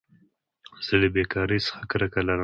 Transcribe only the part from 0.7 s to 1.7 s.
زه له بېکارۍ